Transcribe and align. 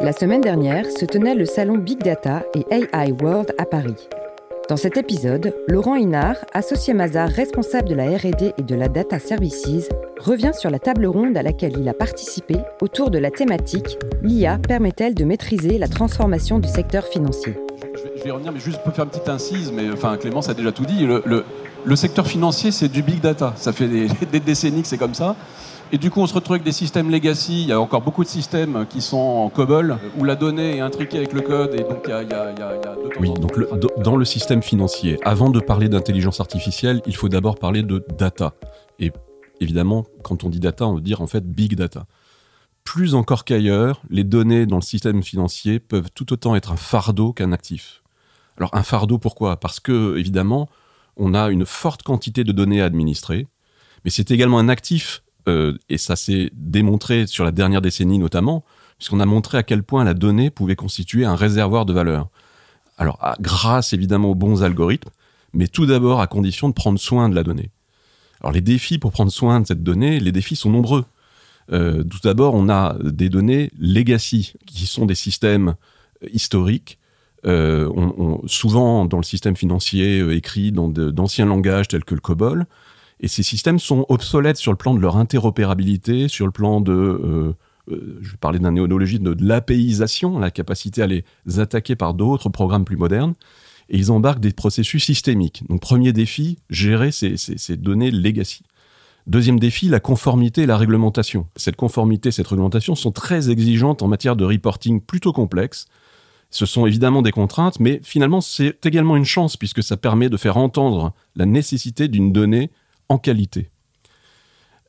La 0.00 0.12
semaine 0.12 0.40
dernière 0.40 0.84
se 0.90 1.04
tenait 1.04 1.34
le 1.34 1.46
salon 1.46 1.78
Big 1.78 1.98
Data 2.02 2.42
et 2.54 2.64
AI 2.70 3.12
World 3.12 3.54
à 3.58 3.66
Paris. 3.66 4.08
Dans 4.68 4.76
cet 4.76 4.96
épisode, 4.96 5.54
Laurent 5.68 5.94
Inard, 5.94 6.36
associé 6.52 6.92
Mazar 6.92 7.28
responsable 7.28 7.88
de 7.88 7.94
la 7.94 8.06
RD 8.16 8.54
et 8.58 8.62
de 8.62 8.74
la 8.74 8.88
Data 8.88 9.18
Services, 9.18 9.88
revient 10.18 10.52
sur 10.58 10.70
la 10.70 10.78
table 10.78 11.06
ronde 11.06 11.36
à 11.36 11.42
laquelle 11.42 11.76
il 11.78 11.88
a 11.88 11.94
participé 11.94 12.56
autour 12.80 13.10
de 13.10 13.18
la 13.18 13.30
thématique 13.30 13.98
L'IA 14.22 14.58
permet-elle 14.58 15.14
de 15.14 15.24
maîtriser 15.24 15.78
la 15.78 15.88
transformation 15.88 16.58
du 16.58 16.68
secteur 16.68 17.06
financier? 17.06 17.58
Je 17.94 18.24
vais, 18.24 18.30
revenir, 18.30 18.52
mais 18.52 18.60
juste 18.60 18.82
pour 18.82 18.92
faire 18.92 19.04
une 19.04 19.10
petite 19.10 19.28
incise, 19.28 19.72
mais 19.72 19.90
enfin 19.92 20.16
Clémence 20.16 20.48
a 20.48 20.54
déjà 20.54 20.72
tout 20.72 20.84
dit. 20.84 21.06
Le, 21.06 21.96
secteur 21.96 22.26
financier, 22.26 22.70
c'est 22.70 22.88
du 22.88 23.02
big 23.02 23.20
data. 23.20 23.52
Ça 23.56 23.72
fait 23.72 23.88
des, 23.88 24.08
des 24.32 24.40
décennies 24.40 24.82
que 24.82 24.88
c'est 24.88 24.98
comme 24.98 25.14
ça. 25.14 25.36
Et 25.94 25.98
du 25.98 26.10
coup, 26.10 26.20
on 26.20 26.26
se 26.26 26.32
retrouve 26.32 26.54
avec 26.54 26.64
des 26.64 26.72
systèmes 26.72 27.10
legacy. 27.10 27.64
Il 27.64 27.68
y 27.68 27.72
a 27.72 27.78
encore 27.78 28.00
beaucoup 28.00 28.24
de 28.24 28.28
systèmes 28.28 28.86
qui 28.88 29.02
sont 29.02 29.18
en 29.18 29.50
COBOL, 29.50 29.98
où 30.18 30.24
la 30.24 30.36
donnée 30.36 30.78
est 30.78 30.80
intriquée 30.80 31.18
avec 31.18 31.34
le 31.34 31.42
code. 31.42 31.74
Et 31.74 31.82
donc, 31.82 32.04
il 32.06 32.10
y 32.10 32.12
a, 32.14 32.22
il 32.22 32.30
y 32.30 32.32
a, 32.32 32.50
il 32.50 32.58
y 32.58 32.62
a 32.62 32.96
Oui, 33.20 33.28
donc 33.34 33.58
dans 34.02 34.16
le 34.16 34.24
système 34.24 34.62
financier, 34.62 35.18
avant 35.22 35.50
de 35.50 35.60
parler 35.60 35.90
d'intelligence 35.90 36.40
artificielle, 36.40 37.02
il 37.06 37.14
faut 37.14 37.28
d'abord 37.28 37.58
parler 37.58 37.82
de 37.82 38.02
data. 38.16 38.54
Et 39.00 39.12
évidemment, 39.60 40.06
quand 40.22 40.44
on 40.44 40.48
dit 40.48 40.60
data, 40.60 40.86
on 40.86 40.94
veut 40.94 41.02
dire 41.02 41.20
en 41.20 41.26
fait 41.26 41.46
big 41.46 41.74
data. 41.74 42.06
Plus 42.84 43.14
encore 43.14 43.44
qu'ailleurs, 43.44 44.00
les 44.08 44.24
données 44.24 44.64
dans 44.64 44.76
le 44.76 44.82
système 44.82 45.22
financier 45.22 45.78
peuvent 45.78 46.10
tout 46.14 46.32
autant 46.32 46.56
être 46.56 46.72
un 46.72 46.76
fardeau 46.76 47.34
qu'un 47.34 47.52
actif. 47.52 48.02
Alors 48.56 48.70
un 48.72 48.82
fardeau, 48.82 49.18
pourquoi? 49.18 49.60
Parce 49.60 49.78
que, 49.78 50.16
évidemment, 50.16 50.70
on 51.18 51.34
a 51.34 51.50
une 51.50 51.66
forte 51.66 52.02
quantité 52.02 52.44
de 52.44 52.52
données 52.52 52.80
à 52.80 52.86
administrer, 52.86 53.46
mais 54.06 54.10
c'est 54.10 54.30
également 54.30 54.58
un 54.58 54.70
actif, 54.70 55.21
euh, 55.48 55.76
et 55.88 55.98
ça 55.98 56.16
s'est 56.16 56.50
démontré 56.54 57.26
sur 57.26 57.44
la 57.44 57.52
dernière 57.52 57.82
décennie 57.82 58.18
notamment, 58.18 58.64
puisqu'on 58.98 59.20
a 59.20 59.26
montré 59.26 59.58
à 59.58 59.62
quel 59.62 59.82
point 59.82 60.04
la 60.04 60.14
donnée 60.14 60.50
pouvait 60.50 60.76
constituer 60.76 61.24
un 61.24 61.34
réservoir 61.34 61.86
de 61.86 61.92
valeur. 61.92 62.28
Alors, 62.98 63.18
grâce 63.40 63.92
évidemment 63.92 64.30
aux 64.30 64.34
bons 64.34 64.62
algorithmes, 64.62 65.10
mais 65.52 65.66
tout 65.66 65.86
d'abord 65.86 66.20
à 66.20 66.26
condition 66.26 66.68
de 66.68 66.74
prendre 66.74 66.98
soin 66.98 67.28
de 67.28 67.34
la 67.34 67.42
donnée. 67.42 67.70
Alors 68.40 68.52
les 68.52 68.60
défis 68.60 68.98
pour 68.98 69.12
prendre 69.12 69.30
soin 69.30 69.60
de 69.60 69.66
cette 69.66 69.82
donnée, 69.82 70.18
les 70.18 70.32
défis 70.32 70.56
sont 70.56 70.70
nombreux. 70.70 71.04
Euh, 71.70 72.02
tout 72.02 72.18
d'abord, 72.24 72.54
on 72.54 72.68
a 72.68 72.96
des 73.02 73.28
données 73.28 73.70
legacy, 73.78 74.54
qui 74.66 74.86
sont 74.86 75.06
des 75.06 75.14
systèmes 75.14 75.76
euh, 76.24 76.28
historiques, 76.32 76.98
euh, 77.46 77.88
souvent 78.46 79.04
dans 79.04 79.16
le 79.16 79.24
système 79.24 79.56
financier 79.56 80.20
écrit 80.32 80.70
dans 80.70 80.88
d'anciens 80.88 81.46
langages 81.46 81.88
tels 81.88 82.04
que 82.04 82.14
le 82.14 82.20
COBOL. 82.20 82.66
Et 83.22 83.28
ces 83.28 83.42
systèmes 83.42 83.78
sont 83.78 84.04
obsolètes 84.08 84.56
sur 84.56 84.72
le 84.72 84.76
plan 84.76 84.94
de 84.94 85.00
leur 85.00 85.16
interopérabilité, 85.16 86.28
sur 86.28 86.44
le 86.44 86.52
plan 86.52 86.80
de, 86.80 87.54
je 87.88 88.30
vais 88.30 88.36
parler 88.40 88.58
d'un 88.58 88.72
néologisme, 88.72 89.22
de, 89.22 89.34
de 89.34 89.44
l'apéisation, 89.44 90.38
la 90.38 90.50
capacité 90.50 91.02
à 91.02 91.06
les 91.06 91.24
attaquer 91.58 91.96
par 91.96 92.14
d'autres 92.14 92.48
programmes 92.48 92.84
plus 92.84 92.96
modernes 92.96 93.34
et 93.88 93.98
ils 93.98 94.10
embarquent 94.10 94.40
des 94.40 94.52
processus 94.52 95.04
systémiques. 95.04 95.64
Donc 95.68 95.80
premier 95.80 96.12
défi, 96.12 96.58
gérer 96.70 97.12
ces, 97.12 97.36
données 97.76 98.10
legacy. 98.10 98.62
Deuxième 99.26 99.60
défi, 99.60 99.88
la 99.88 100.00
conformité 100.00 100.62
et 100.62 100.66
la 100.66 100.76
réglementation. 100.76 101.46
Cette 101.56 101.76
conformité, 101.76 102.32
cette 102.32 102.48
réglementation 102.48 102.94
sont 102.94 103.12
très 103.12 103.50
exigeantes 103.50 104.02
en 104.02 104.08
matière 104.08 104.34
de 104.34 104.44
reporting 104.44 105.00
plutôt 105.00 105.32
complexe. 105.32 105.86
Ce 106.50 106.66
sont 106.66 106.86
évidemment 106.86 107.22
des 107.22 107.30
contraintes, 107.30 107.80
mais 107.80 108.00
finalement 108.02 108.40
c'est 108.40 108.84
également 108.84 109.16
une 109.16 109.24
chance 109.24 109.56
puisque 109.56 109.82
ça 109.82 109.96
permet 109.96 110.28
de 110.28 110.36
faire 110.36 110.56
entendre 110.56 111.14
la 111.36 111.46
nécessité 111.46 112.08
d'une 112.08 112.32
donnée 112.32 112.70
en 113.12 113.18
qualité. 113.18 113.70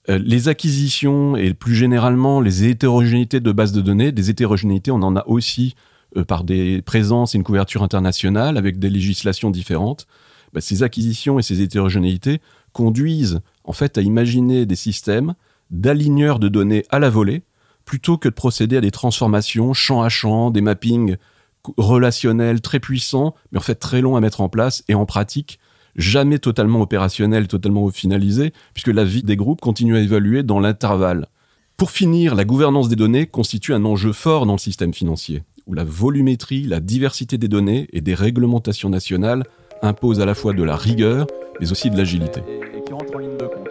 Euh, 0.09 0.17
les 0.17 0.47
acquisitions 0.47 1.35
et 1.35 1.53
plus 1.53 1.75
généralement 1.75 2.41
les 2.41 2.65
hétérogénéités 2.65 3.39
de 3.39 3.51
bases 3.51 3.71
de 3.71 3.81
données, 3.81 4.11
des 4.11 4.29
hétérogénéités, 4.29 4.91
on 4.91 5.01
en 5.01 5.15
a 5.15 5.25
aussi 5.27 5.75
euh, 6.17 6.23
par 6.23 6.43
des 6.43 6.81
présences 6.81 7.35
et 7.35 7.37
une 7.37 7.43
couverture 7.43 7.83
internationale 7.83 8.57
avec 8.57 8.79
des 8.79 8.89
législations 8.89 9.49
différentes, 9.49 10.07
bah, 10.53 10.61
ces 10.61 10.83
acquisitions 10.83 11.39
et 11.39 11.41
ces 11.41 11.61
hétérogénéités 11.61 12.41
conduisent 12.71 13.41
en 13.63 13.73
fait 13.73 13.97
à 13.97 14.01
imaginer 14.01 14.65
des 14.65 14.75
systèmes 14.75 15.35
d'aligneurs 15.69 16.39
de 16.39 16.49
données 16.49 16.85
à 16.89 16.99
la 16.99 17.09
volée 17.09 17.43
plutôt 17.85 18.17
que 18.17 18.29
de 18.29 18.33
procéder 18.33 18.77
à 18.77 18.81
des 18.81 18.91
transformations 18.91 19.73
champ 19.73 20.01
à 20.01 20.09
champ, 20.09 20.49
des 20.49 20.61
mappings 20.61 21.17
relationnels 21.77 22.61
très 22.61 22.79
puissants, 22.79 23.35
mais 23.51 23.59
en 23.59 23.61
fait 23.61 23.75
très 23.75 24.01
longs 24.01 24.15
à 24.15 24.21
mettre 24.21 24.41
en 24.41 24.49
place 24.49 24.83
et 24.87 24.95
en 24.95 25.05
pratique 25.05 25.59
jamais 25.95 26.39
totalement 26.39 26.81
opérationnels, 26.81 27.47
totalement 27.47 27.89
finalisés, 27.89 28.53
puisque 28.73 28.87
la 28.87 29.03
vie 29.03 29.23
des 29.23 29.35
groupes 29.35 29.61
continue 29.61 29.95
à 29.97 30.01
évoluer 30.01 30.43
dans 30.43 30.59
l'intervalle. 30.59 31.27
Pour 31.77 31.91
finir, 31.91 32.35
la 32.35 32.45
gouvernance 32.45 32.89
des 32.89 32.95
données 32.95 33.25
constitue 33.25 33.73
un 33.73 33.85
enjeu 33.85 34.13
fort 34.13 34.45
dans 34.45 34.53
le 34.53 34.59
système 34.59 34.93
financier 34.93 35.43
où 35.67 35.73
la 35.73 35.83
volumétrie, 35.83 36.63
la 36.63 36.79
diversité 36.79 37.37
des 37.37 37.47
données 37.47 37.87
et 37.93 38.01
des 38.01 38.15
réglementations 38.15 38.89
nationales 38.89 39.43
imposent 39.81 40.19
à 40.19 40.25
la 40.25 40.35
fois 40.35 40.53
de 40.53 40.63
la 40.63 40.75
rigueur, 40.75 41.27
mais 41.59 41.71
aussi 41.71 41.89
de 41.89 41.97
l'agilité. 41.97 42.41
Et, 42.47 42.83
qui 42.83 42.93
rentre 42.93 43.15
en 43.15 43.19
ligne 43.19 43.37
de 43.37 43.45
compte. 43.45 43.69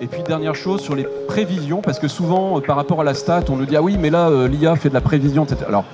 Et 0.00 0.06
puis 0.06 0.22
dernière 0.22 0.54
chose 0.54 0.80
sur 0.80 0.94
les 0.94 1.06
prévisions, 1.28 1.80
parce 1.80 1.98
que 1.98 2.08
souvent 2.08 2.58
euh, 2.58 2.60
par 2.60 2.76
rapport 2.76 3.00
à 3.00 3.04
la 3.04 3.14
stat, 3.14 3.44
on 3.48 3.56
nous 3.56 3.66
dit 3.66 3.76
ah 3.76 3.82
oui 3.82 3.96
mais 3.98 4.10
là 4.10 4.28
euh, 4.28 4.48
l'IA 4.48 4.76
fait 4.76 4.88
de 4.88 4.94
la 4.94 5.00
prévision, 5.00 5.44
etc. 5.44 5.64
Alors 5.68 5.84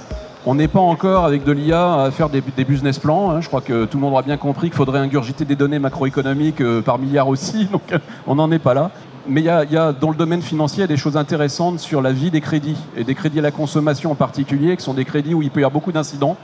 on 0.47 0.55
n'est 0.55 0.69
pas 0.69 0.81
encore 0.81 1.25
avec 1.25 1.45
de 1.45 1.53
l'IA 1.53 2.03
à 2.03 2.11
faire 2.11 2.29
des, 2.31 2.43
business 2.65 2.99
plans. 2.99 3.31
Hein. 3.31 3.41
Je 3.41 3.49
crois 3.49 3.61
que 3.61 3.85
tout 3.85 3.99
le 3.99 4.03
monde 4.03 4.13
aura 4.13 4.23
bien 4.23 4.37
compris 4.37 4.69
qu'il 4.69 4.77
faudrait 4.77 4.99
ingurgiter 4.99 5.45
des 5.45 5.57
données 5.57 5.79
macroéconomiques 5.79 6.61
euh, 6.61 6.81
par 6.81 6.99
milliard 6.99 7.29
aussi. 7.29 7.67
Donc 7.73 7.83
on 8.27 8.35
n'en 8.35 8.51
est 8.51 8.59
pas 8.59 8.75
là 8.75 8.91
mais 9.29 9.43
il 9.43 9.45
y, 9.45 9.77
a, 9.77 9.93
dans 9.93 10.11
le 10.11 10.17
domaine 10.17 10.43
financier 10.43 10.87
des 10.87 10.97
choses 10.97 11.17
intéressantes 11.17 11.79
sur 11.79 12.01
la 12.01 12.11
vie 12.11 12.31
des 12.31 12.41
crédits, 12.41 12.79
et 12.97 13.05
des 13.05 13.15
crédits 13.15 13.39
à 13.39 13.43
la 13.43 13.51
consommation 13.51 14.11
en 14.11 14.15
particulier, 14.15 14.77
qui 14.77 14.83
sont 14.83 14.95
des 14.95 15.05
crédits 15.05 15.35
où 15.35 15.43
il 15.43 15.51
peut 15.51 15.61
y 15.61 15.63
avoir 15.63 15.73
beaucoup 15.73 15.93
d'incidents. 15.93 16.37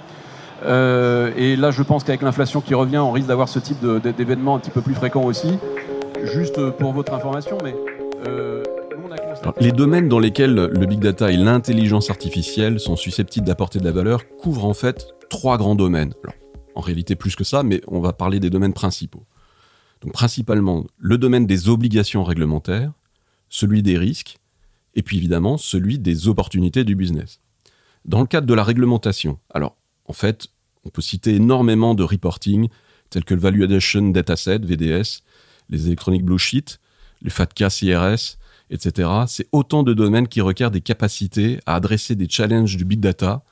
Euh, 0.65 1.33
et 1.37 1.57
là, 1.57 1.71
je 1.71 1.83
pense 1.83 2.05
qu'avec 2.05 2.23
l'inflation 2.23 2.61
qui 2.61 2.75
revient, 2.75 2.99
on 2.99 3.13
risque 3.13 3.29
d'avoir 3.29 3.49
ce 3.49 3.59
type 3.59 3.85
d'événements 4.17 4.57
un 4.57 4.59
petit 4.59 4.71
peu 4.71 4.83
plus 4.83 4.95
fréquents 4.95 5.25
aussi. 5.25 5.59
Juste 6.23 6.71
pour 6.73 6.93
votre 6.93 7.15
information, 7.15 7.59
mais... 7.65 7.75
Euh, 8.29 8.63
les 9.61 9.73
domaines 9.73 10.09
dans 10.09 10.19
lesquels 10.19 10.55
le 10.55 10.87
big 10.87 11.01
data 11.01 11.31
et 11.31 11.37
l'intelligence 11.37 12.11
artificielle 12.11 12.81
sont 12.81 12.97
susceptibles 12.97 13.47
d'apporter 13.47 13.79
de 13.79 13.85
la 13.85 13.93
valeur 13.93 14.29
couvrent 14.39 14.65
en 14.65 14.75
fait 14.75 15.07
trois 15.31 15.59
grands 15.59 15.75
domaines. 15.75 16.15
en 16.75 16.81
réalité 16.81 17.17
plus 17.17 17.37
que 17.37 17.45
ça, 17.45 17.63
mais 17.63 17.81
on 17.89 18.01
va 18.01 18.13
parler 18.13 18.39
des 18.39 18.51
domaines 18.51 18.75
principaux. 18.75 19.25
Donc 20.03 20.13
principalement 20.13 20.85
le 20.99 21.17
domaine 21.17 21.47
des 21.47 21.69
obligations 21.69 22.23
réglementaires, 22.23 22.93
celui 23.49 23.83
des 23.83 23.97
risques, 23.97 24.39
et 24.95 25.03
puis 25.03 25.17
évidemment 25.17 25.57
celui 25.57 25.99
des 25.99 26.29
opportunités 26.29 26.85
du 26.85 26.95
business. 26.95 27.41
Dans 28.05 28.21
le 28.21 28.27
cadre 28.27 28.47
de 28.47 28.55
la 28.55 28.63
réglementation, 28.63 29.39
alors 29.53 29.77
en 30.05 30.13
fait, 30.13 30.49
on 30.85 30.91
peut 30.91 31.03
citer 31.03 31.35
énormément 31.35 31.95
de 31.95 32.03
reporting 32.03 32.69
tels 33.11 33.25
que 33.25 33.35
le 33.35 33.41
Valuation 33.41 34.09
Dataset, 34.09 34.59
VDS, 34.59 35.23
les 35.69 35.87
Electronic 35.87 36.25
Blue 36.25 36.39
Sheet, 36.39 36.79
les 37.23 37.31
FATCA 37.31 37.69
CRS, 37.71 38.39
etc. 38.71 39.09
C'est 39.27 39.49
autant 39.53 39.83
de 39.83 39.95
domaines 39.95 40.29
qui 40.29 40.41
requièrent 40.41 40.71
des 40.71 40.81
capacités 40.81 41.61
à 41.67 41.77
adresser 41.77 42.15
des 42.15 42.29
challenges 42.29 42.77
du 42.77 42.85
big 42.85 43.01
data 43.01 43.43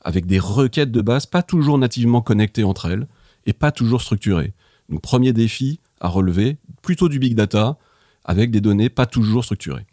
avec 0.00 0.26
des 0.26 0.38
requêtes 0.38 0.92
de 0.92 1.00
base 1.00 1.26
pas 1.26 1.42
toujours 1.42 1.78
nativement 1.78 2.20
connectées 2.20 2.64
entre 2.64 2.86
elles 2.86 3.08
et 3.46 3.52
pas 3.52 3.72
toujours 3.72 4.02
structurées. 4.02 4.52
Donc 4.88 5.00
premier 5.00 5.32
défi, 5.32 5.80
à 6.00 6.08
relever, 6.08 6.58
plutôt 6.82 7.08
du 7.08 7.18
big 7.18 7.34
data, 7.34 7.78
avec 8.24 8.50
des 8.50 8.60
données 8.60 8.90
pas 8.90 9.06
toujours 9.06 9.44
structurées. 9.44 9.86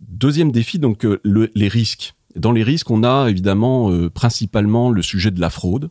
Deuxième 0.00 0.52
défi, 0.52 0.78
donc 0.78 1.04
euh, 1.04 1.20
les 1.24 1.68
risques. 1.68 2.14
Dans 2.34 2.52
les 2.52 2.62
risques, 2.62 2.90
on 2.90 3.04
a 3.04 3.28
évidemment 3.28 3.90
euh, 3.90 4.08
principalement 4.08 4.90
le 4.90 5.02
sujet 5.02 5.30
de 5.30 5.40
la 5.40 5.50
fraude, 5.50 5.90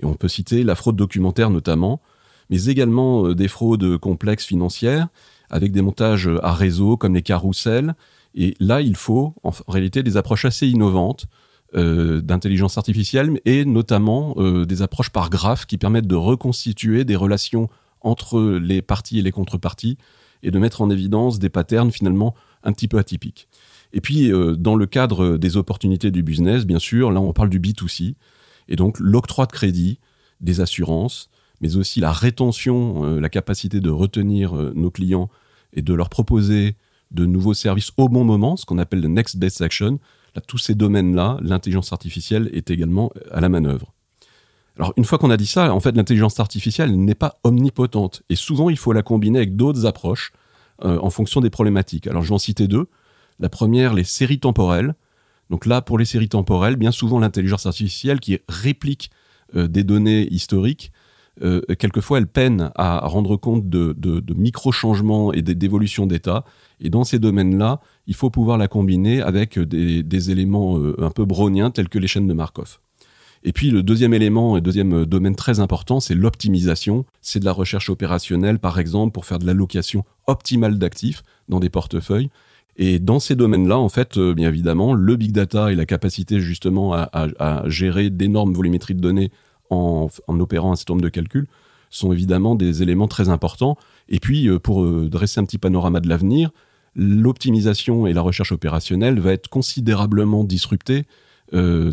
et 0.00 0.04
on 0.04 0.14
peut 0.14 0.28
citer 0.28 0.62
la 0.62 0.74
fraude 0.74 0.96
documentaire 0.96 1.50
notamment, 1.50 2.00
mais 2.48 2.64
également 2.64 3.26
euh, 3.26 3.34
des 3.34 3.48
fraudes 3.48 3.98
complexes 3.98 4.46
financières, 4.46 5.08
avec 5.50 5.72
des 5.72 5.82
montages 5.82 6.30
à 6.42 6.54
réseau 6.54 6.96
comme 6.96 7.14
les 7.14 7.22
carousels. 7.22 7.94
Et 8.34 8.54
là, 8.60 8.80
il 8.80 8.96
faut 8.96 9.34
en 9.42 9.50
réalité 9.68 10.02
des 10.02 10.16
approches 10.16 10.44
assez 10.44 10.68
innovantes 10.68 11.26
d'intelligence 11.72 12.78
artificielle 12.78 13.40
et 13.44 13.64
notamment 13.64 14.34
des 14.64 14.82
approches 14.82 15.10
par 15.10 15.30
graphe 15.30 15.66
qui 15.66 15.78
permettent 15.78 16.08
de 16.08 16.16
reconstituer 16.16 17.04
des 17.04 17.14
relations 17.14 17.68
entre 18.00 18.58
les 18.60 18.82
parties 18.82 19.20
et 19.20 19.22
les 19.22 19.30
contreparties 19.30 19.96
et 20.42 20.50
de 20.50 20.58
mettre 20.58 20.82
en 20.82 20.90
évidence 20.90 21.38
des 21.38 21.48
patterns 21.48 21.90
finalement 21.90 22.34
un 22.62 22.72
petit 22.72 22.88
peu 22.88 22.98
atypiques. 22.98 23.48
Et 23.92 24.00
puis, 24.00 24.32
euh, 24.32 24.54
dans 24.56 24.76
le 24.76 24.86
cadre 24.86 25.36
des 25.36 25.56
opportunités 25.56 26.10
du 26.10 26.22
business, 26.22 26.64
bien 26.64 26.78
sûr, 26.78 27.10
là 27.10 27.20
on 27.20 27.32
parle 27.32 27.50
du 27.50 27.60
B2C, 27.60 28.14
et 28.68 28.76
donc 28.76 28.98
l'octroi 29.00 29.46
de 29.46 29.52
crédit, 29.52 29.98
des 30.40 30.60
assurances, 30.60 31.28
mais 31.60 31.76
aussi 31.76 32.00
la 32.00 32.12
rétention, 32.12 33.04
euh, 33.04 33.20
la 33.20 33.28
capacité 33.28 33.80
de 33.80 33.90
retenir 33.90 34.56
euh, 34.56 34.72
nos 34.74 34.90
clients 34.90 35.28
et 35.72 35.82
de 35.82 35.94
leur 35.94 36.08
proposer 36.08 36.76
de 37.10 37.26
nouveaux 37.26 37.54
services 37.54 37.92
au 37.96 38.08
bon 38.08 38.24
moment, 38.24 38.56
ce 38.56 38.64
qu'on 38.64 38.78
appelle 38.78 39.00
le 39.00 39.08
next 39.08 39.36
best 39.36 39.60
action. 39.62 39.98
Là, 40.34 40.42
tous 40.46 40.58
ces 40.58 40.74
domaines-là, 40.74 41.38
l'intelligence 41.42 41.92
artificielle 41.92 42.50
est 42.52 42.70
également 42.70 43.12
à 43.30 43.40
la 43.40 43.48
manœuvre. 43.48 43.92
Alors 44.76 44.94
une 44.96 45.04
fois 45.04 45.18
qu'on 45.18 45.30
a 45.30 45.36
dit 45.36 45.46
ça, 45.46 45.74
en 45.74 45.80
fait 45.80 45.94
l'intelligence 45.94 46.40
artificielle 46.40 46.96
n'est 46.96 47.14
pas 47.14 47.38
omnipotente 47.44 48.22
et 48.30 48.34
souvent 48.34 48.70
il 48.70 48.78
faut 48.78 48.92
la 48.92 49.02
combiner 49.02 49.38
avec 49.38 49.54
d'autres 49.56 49.84
approches 49.84 50.32
euh, 50.84 50.98
en 51.00 51.10
fonction 51.10 51.42
des 51.42 51.50
problématiques. 51.50 52.06
Alors 52.06 52.22
je 52.22 52.28
vais 52.28 52.34
en 52.34 52.38
citer 52.38 52.66
deux. 52.66 52.88
La 53.40 53.50
première, 53.50 53.92
les 53.92 54.04
séries 54.04 54.40
temporelles. 54.40 54.94
Donc 55.50 55.66
là, 55.66 55.82
pour 55.82 55.98
les 55.98 56.04
séries 56.04 56.28
temporelles, 56.28 56.76
bien 56.76 56.92
souvent 56.92 57.18
l'intelligence 57.18 57.66
artificielle 57.66 58.20
qui 58.20 58.38
réplique 58.48 59.10
euh, 59.54 59.66
des 59.66 59.84
données 59.84 60.26
historiques, 60.32 60.92
euh, 61.42 61.60
quelquefois 61.78 62.18
elle 62.18 62.26
peine 62.26 62.70
à 62.74 63.06
rendre 63.06 63.36
compte 63.36 63.68
de, 63.68 63.94
micro-changements 64.34 65.32
et 65.32 65.42
d'évolutions 65.42 66.06
d'état. 66.06 66.44
Et 66.80 66.90
dans 66.90 67.04
ces 67.04 67.18
domaines-là, 67.18 67.80
il 68.06 68.14
faut 68.14 68.30
pouvoir 68.30 68.58
la 68.58 68.68
combiner 68.68 69.20
avec 69.20 69.58
des, 69.58 70.30
éléments 70.30 70.78
euh, 70.78 70.94
un 71.02 71.10
peu 71.10 71.24
browniens 71.24 71.70
tels 71.70 71.88
que 71.88 71.98
les 71.98 72.06
chaînes 72.06 72.26
de 72.26 72.34
Markov. 72.34 72.78
Et 73.42 73.52
puis 73.52 73.70
le 73.70 73.82
deuxième 73.82 74.12
élément 74.12 74.56
et 74.58 74.60
deuxième 74.60 75.06
domaine 75.06 75.34
très 75.34 75.60
important, 75.60 76.00
c'est 76.00 76.14
l'optimisation. 76.14 77.06
C'est 77.22 77.40
de 77.40 77.44
la 77.46 77.52
recherche 77.52 77.88
opérationnelle, 77.88 78.58
par 78.58 78.78
exemple, 78.78 79.12
pour 79.12 79.24
faire 79.24 79.38
de 79.38 79.46
l'allocation 79.46 80.04
optimale 80.26 80.78
d'actifs 80.78 81.22
dans 81.48 81.58
des 81.58 81.70
portefeuilles. 81.70 82.28
Et 82.76 82.98
dans 82.98 83.20
ces 83.20 83.36
domaines-là, 83.36 83.78
en 83.78 83.88
fait, 83.88 84.16
euh, 84.16 84.32
bien 84.32 84.48
évidemment, 84.48 84.94
le 84.94 85.16
big 85.16 85.32
data 85.32 85.72
et 85.72 85.74
la 85.74 85.86
capacité 85.86 86.40
justement 86.40 86.94
à, 86.94 87.62
gérer 87.66 88.10
d'énormes 88.10 88.54
volumétries 88.54 88.94
de 88.94 89.00
données 89.00 89.30
en, 89.70 90.08
opérant 90.28 90.72
un 90.72 90.76
certain 90.76 90.94
nombre 90.94 91.04
de 91.04 91.08
calculs 91.08 91.46
sont 91.90 92.12
évidemment 92.12 92.54
des 92.54 92.82
éléments 92.82 93.08
très 93.08 93.28
importants. 93.28 93.76
Et 94.08 94.20
puis, 94.20 94.48
euh, 94.48 94.58
pour 94.58 94.84
euh, 94.84 95.08
dresser 95.08 95.40
un 95.40 95.44
petit 95.44 95.58
panorama 95.58 96.00
de 96.00 96.08
l'avenir, 96.08 96.50
l'optimisation 96.94 98.06
et 98.06 98.12
la 98.12 98.20
recherche 98.20 98.52
opérationnelle 98.52 99.18
va 99.20 99.32
être 99.32 99.48
considérablement 99.48 100.44
disruptée 100.44 101.04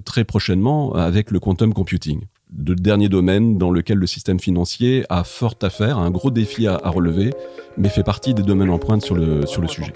très 0.06 0.24
prochainement 0.24 0.94
avec 0.94 1.32
le 1.32 1.40
quantum 1.40 1.74
computing 1.74 2.22
de 2.52 2.74
dernier 2.74 3.10
domaine 3.10 3.58
dans 3.58 3.72
lequel 3.72 3.98
le 3.98 4.08
système 4.08 4.40
financier 4.40 5.06
a 5.10 5.24
fort 5.24 5.56
à 5.62 5.70
faire, 5.70 5.98
un 5.98 6.12
gros 6.12 6.32
défi 6.32 6.68
à, 6.68 6.78
relever, 6.90 7.32
mais 7.78 7.90
fait 7.90 8.04
partie 8.04 8.34
des 8.34 8.44
domaines 8.44 8.70
en 8.70 8.80
pointe 8.80 9.04
sur 9.04 9.16
le, 9.16 9.46
sur 9.46 9.62
le 9.62 9.68
sujet. 9.68 9.94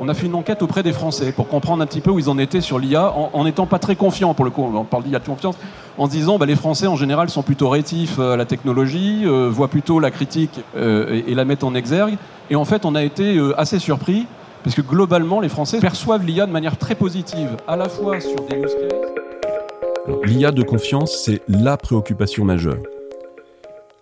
On 0.00 0.08
a 0.08 0.14
fait 0.14 0.26
une 0.26 0.34
enquête 0.34 0.62
auprès 0.62 0.82
des 0.82 0.92
Français 0.92 1.32
pour 1.32 1.48
comprendre 1.48 1.82
un 1.82 1.86
petit 1.86 2.00
peu 2.00 2.10
où 2.10 2.18
ils 2.18 2.30
en 2.30 2.38
étaient 2.38 2.60
sur 2.60 2.78
l'IA, 2.78 3.12
en 3.12 3.44
n'étant 3.44 3.66
pas 3.66 3.78
très 3.78 3.96
confiants 3.96 4.34
pour 4.34 4.44
le 4.44 4.50
coup, 4.50 4.62
on 4.62 4.84
parle 4.84 5.04
d'IA 5.04 5.18
de 5.18 5.26
confiance, 5.26 5.56
en 5.96 6.06
se 6.06 6.10
disant 6.10 6.38
bah, 6.38 6.46
les 6.46 6.56
Français 6.56 6.86
en 6.86 6.96
général 6.96 7.28
sont 7.30 7.42
plutôt 7.42 7.68
rétifs 7.68 8.18
à 8.18 8.36
la 8.36 8.44
technologie, 8.44 9.22
euh, 9.24 9.48
voient 9.50 9.68
plutôt 9.68 10.00
la 10.00 10.10
critique 10.10 10.60
euh, 10.76 11.22
et, 11.26 11.34
la 11.34 11.44
mettent 11.44 11.64
en 11.64 11.74
exergue. 11.74 12.16
Et 12.50 12.56
en 12.56 12.64
fait, 12.64 12.84
on 12.84 12.94
a 12.94 13.02
été 13.02 13.36
euh, 13.36 13.58
assez 13.60 13.78
surpris, 13.78 14.26
parce 14.64 14.74
que 14.74 14.82
globalement, 14.82 15.40
les 15.40 15.48
Français 15.48 15.78
perçoivent 15.80 16.24
l'IA 16.24 16.46
de 16.46 16.52
manière 16.52 16.76
très 16.76 16.94
positive, 16.94 17.56
à 17.66 17.76
la 17.76 17.88
fois 17.88 18.20
sur 18.20 18.36
des 18.48 18.56
use 18.56 18.74
cases 18.74 20.24
L'IA 20.24 20.52
de 20.52 20.62
confiance, 20.62 21.22
c'est 21.24 21.42
la 21.48 21.76
préoccupation 21.76 22.44
majeure. 22.44 22.78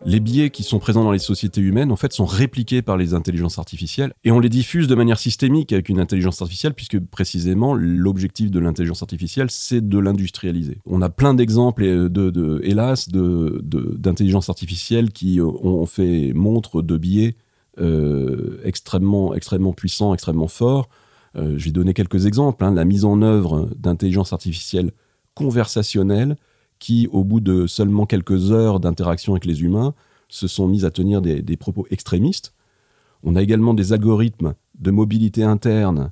Les 0.07 0.21
biais 0.21 0.51
qui 0.51 0.63
sont 0.63 0.79
présents 0.79 1.03
dans 1.03 1.11
les 1.11 1.19
sociétés 1.19 1.61
humaines, 1.61 1.91
en 1.91 1.97
fait, 1.97 2.13
sont 2.13 2.27
répliqués 2.27 2.81
par 2.81 2.97
les 2.97 3.13
intelligences 3.13 3.59
artificielles 3.59 4.13
et 4.23 4.31
on 4.31 4.39
les 4.39 4.49
diffuse 4.49 4.87
de 4.87 4.95
manière 4.95 5.19
systémique 5.19 5.73
avec 5.73 5.89
une 5.89 5.99
intelligence 5.99 6.41
artificielle, 6.41 6.75
puisque 6.75 7.01
précisément 7.01 7.75
l'objectif 7.75 8.53
de 8.53 8.61
l'intelligence 8.61 9.03
artificielle, 9.03 9.51
c'est 9.51 9.87
de 9.87 9.99
l'industrialiser. 9.99 10.79
On 10.87 11.03
a 11.03 11.09
plein 11.11 11.35
d'exemples, 11.35 11.83
de, 11.85 12.31
de, 12.31 12.61
hélas, 12.63 13.09
d'intelligence 13.09 14.49
artificielle 14.49 15.11
qui 15.11 15.41
ont 15.41 15.87
fait 15.87 16.33
montre 16.35 16.83
de 16.83 16.97
biais 16.97 17.35
euh, 17.81 18.61
extrêmement, 18.63 19.35
extrêmement 19.35 19.73
puissants, 19.73 20.15
extrêmement 20.15 20.47
forts. 20.47 20.89
Euh, 21.35 21.59
je 21.59 21.65
vais 21.65 21.73
donner 21.73 21.95
quelques 21.95 22.27
exemples. 22.27 22.65
Hein. 22.65 22.73
La 22.73 22.85
mise 22.85 23.05
en 23.05 23.23
œuvre 23.23 23.71
d'intelligence 23.77 24.33
artificielle 24.33 24.93
conversationnels 25.35 26.37
qui, 26.79 27.09
au 27.11 27.25
bout 27.25 27.41
de 27.41 27.67
seulement 27.67 28.07
quelques 28.07 28.53
heures 28.53 28.81
d'interaction 28.81 29.33
avec 29.33 29.45
les 29.45 29.63
humains, 29.63 29.95
se 30.29 30.49
sont 30.49 30.69
mis 30.69 30.85
à 30.85 30.91
tenir 30.91 31.23
des, 31.23 31.57
propos 31.57 31.87
extrémistes. 31.91 32.53
On 33.23 33.37
a 33.37 33.43
également 33.43 33.75
des 33.75 33.93
algorithmes 33.93 34.55
de 34.79 34.91
mobilité 34.91 35.43
interne, 35.43 36.11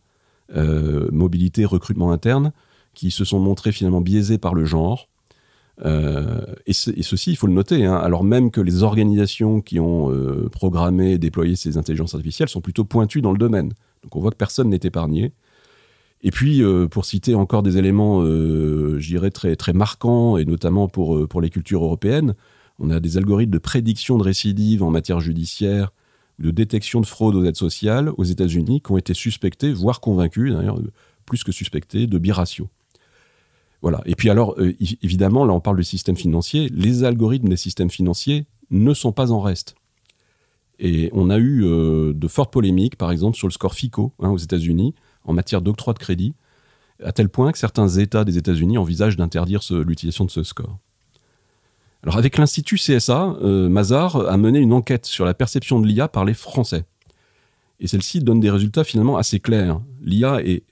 euh, 0.55 1.09
mobilité, 1.13 1.65
recrutement 1.65 2.13
interne, 2.13 2.53
qui 2.95 3.11
se 3.11 3.25
sont 3.25 3.41
montrés 3.41 3.73
finalement 3.73 4.01
biaisés 4.01 4.39
par 4.39 4.55
le 4.55 4.65
genre. 4.65 5.09
Euh, 5.85 6.41
et, 6.67 6.73
ceci, 6.73 7.33
il 7.33 7.37
faut 7.37 7.49
le 7.49 7.53
noter, 7.53 7.85
hein, 7.85 7.97
alors 7.97 8.23
même 8.23 8.51
que 8.51 8.61
les 8.61 8.83
organisations 8.85 9.61
qui 9.61 9.81
ont 9.81 10.13
euh, 10.13 10.49
programmé 10.49 11.13
et 11.13 11.19
déployé 11.19 11.57
ces 11.57 11.77
intelligences 11.77 12.15
artificielles 12.15 12.49
sont 12.49 12.61
plutôt 12.61 12.85
pointues 12.85 13.23
dans 13.23 13.33
le 13.33 13.39
domaine. 13.39 13.73
Donc 14.03 14.15
on 14.15 14.21
voit 14.21 14.31
que 14.31 14.37
personne 14.37 14.71
n'est 14.71 14.81
épargné. 14.83 15.33
Et 16.27 16.31
puis, 16.31 16.63
euh, 16.63 16.89
pour 16.89 17.05
citer 17.05 17.35
encore 17.35 17.63
des 17.63 17.77
éléments, 17.77 18.23
euh, 18.23 18.99
je 18.99 19.29
très 19.29 19.73
marquants, 19.75 20.39
et 20.39 20.47
notamment 20.47 20.89
pour, 20.89 21.17
euh, 21.17 21.27
pour 21.27 21.43
les 21.43 21.51
cultures 21.51 21.85
européennes, 21.85 22.35
on 22.79 22.89
a 22.89 22.99
des 22.99 23.19
algorithmes 23.19 23.53
de 23.53 23.59
prédiction 23.59 24.17
de 24.17 24.23
récidive 24.23 24.83
en 24.83 24.91
matière 24.91 25.21
judiciaire, 25.21 25.93
de 26.39 26.51
détection 26.51 27.03
de 27.03 27.07
fraude 27.07 27.35
aux 27.35 27.45
aides 27.45 27.57
sociales 27.57 28.11
aux 28.17 28.25
États-Unis, 28.25 28.81
qui 28.81 28.91
ont 28.91 28.97
été 28.97 29.13
suspectés, 29.13 29.71
voire 29.75 30.01
convaincus, 30.01 30.55
d'ailleurs, 30.55 30.81
plus 31.27 31.45
que 31.45 31.53
suspectés, 31.53 32.07
de 32.07 32.19
biratio. 32.19 32.71
Voilà. 33.83 34.01
Et 34.07 34.15
puis 34.15 34.31
alors, 34.31 34.57
évidemment, 35.03 35.45
là 35.45 35.53
on 35.53 35.61
parle 35.61 35.77
du 35.77 35.85
système 35.85 36.17
financier, 36.17 36.71
les 36.71 37.05
algorithmes 37.05 37.51
des 37.51 37.59
systèmes 37.59 37.91
financiers 37.91 38.47
ne 38.71 38.95
sont 38.95 39.13
pas 39.13 39.31
en 39.31 39.41
reste. 39.41 39.75
Et 40.79 41.11
on 41.13 41.29
a 41.29 41.39
eu 41.39 41.61
de 41.63 42.29
fortes 42.29 42.53
polémiques, 42.53 42.97
par 42.97 43.13
exemple, 43.13 43.37
sur 43.37 43.47
le 43.47 43.53
score 43.53 43.75
FICO 43.75 44.15
hein, 44.21 44.31
aux 44.31 44.39
États-Unis, 44.39 44.95
en 45.25 45.33
matière 45.33 45.63
d'octroi 45.63 45.93
de 45.93 45.99
crédit, 45.99 46.35
à 47.03 47.13
tel 47.13 47.29
point 47.29 47.53
que 47.53 47.59
certains 47.59 47.89
États 47.89 48.25
des 48.25 48.39
États-Unis 48.39 48.79
envisagent 48.79 49.17
d'interdire 49.17 49.61
l'utilisation 49.71 50.25
de 50.25 50.31
ce 50.31 50.43
score. 50.43 50.79
Alors 52.03 52.19
avec 52.19 52.37
l'Institut 52.37 52.77
CSA, 52.77 53.37
euh, 53.43 53.69
Mazar 53.69 54.17
a 54.17 54.37
mené 54.37 54.59
une 54.59 54.75
enquête 54.75 55.07
sur 55.07 55.25
la 55.25 55.33
perception 55.33 55.81
de 55.81 55.87
l'IA 55.87 56.07
par 56.07 56.27
les 56.27 56.35
Français. 56.35 56.85
Et 57.81 57.87
celle-ci 57.87 58.21
donne 58.21 58.41
des 58.41 58.51
résultats 58.51 58.85
finalement 58.85 59.17
assez 59.17 59.41
clairs. 59.41 59.81
L'IA 60.03 60.43
est 60.45 60.65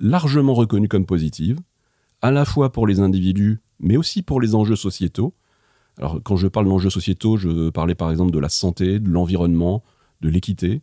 largement 0.00 0.54
reconnue 0.54 0.88
comme 0.88 1.04
positive, 1.04 1.58
à 2.22 2.30
la 2.30 2.44
fois 2.44 2.72
pour 2.72 2.86
les 2.86 3.00
individus, 3.00 3.60
mais 3.80 3.98
aussi 3.98 4.22
pour 4.22 4.40
les 4.40 4.54
enjeux 4.54 4.76
sociétaux. 4.76 5.34
Alors 5.98 6.20
quand 6.24 6.36
je 6.36 6.48
parle 6.48 6.66
d'enjeux 6.66 6.90
sociétaux, 6.90 7.36
je 7.36 7.68
parler 7.68 7.94
par 7.94 8.10
exemple 8.10 8.32
de 8.32 8.38
la 8.38 8.48
santé, 8.48 8.98
de 8.98 9.10
l'environnement, 9.10 9.82
de 10.22 10.30
l'équité. 10.30 10.80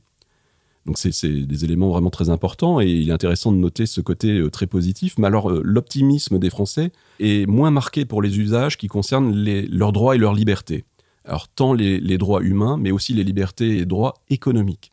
Donc 0.86 0.98
c'est 0.98 1.28
des 1.30 1.66
éléments 1.66 1.90
vraiment 1.90 2.10
très 2.10 2.30
importants 2.30 2.80
et 2.80 2.88
il 2.88 3.10
est 3.10 3.14
intéressant 3.14 3.52
de 3.52 3.58
noter 3.58 3.86
ce 3.86 4.02
côté 4.02 4.40
euh, 4.40 4.50
très 4.50 4.66
positif. 4.66 5.18
Mais 5.18 5.28
alors 5.28 5.52
euh, 5.52 5.62
l'optimisme 5.64 6.40
des 6.40 6.50
Français 6.50 6.92
est 7.20 7.48
moins 7.48 7.72
marqué 7.72 8.06
pour 8.06 8.22
les 8.22 8.40
usages 8.40 8.78
qui 8.78 8.88
concernent 8.88 9.34
leurs 9.70 9.92
droits 9.92 10.16
et 10.16 10.18
leurs 10.18 10.34
libertés. 10.34 10.86
Alors 11.26 11.48
tant 11.48 11.74
les, 11.74 12.18
droits 12.18 12.42
humains, 12.42 12.78
mais 12.78 12.92
aussi 12.92 13.14
les 13.14 13.24
libertés 13.24 13.78
et 13.78 13.86
droits 13.86 14.16
économiques. 14.30 14.92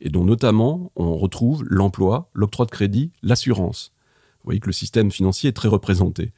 Et 0.00 0.10
dont 0.10 0.24
notamment 0.24 0.92
on 0.96 1.16
retrouve 1.16 1.64
l'emploi, 1.66 2.28
l'octroi 2.34 2.66
de 2.66 2.70
crédit, 2.70 3.10
l'assurance. 3.22 3.92
Vous 4.40 4.48
voyez 4.48 4.60
que 4.60 4.66
le 4.66 4.72
système 4.72 5.10
financier 5.10 5.48
est 5.48 5.54
très 5.54 5.68
représenté. 5.68 6.32